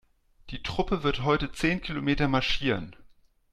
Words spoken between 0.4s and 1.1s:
Die Truppe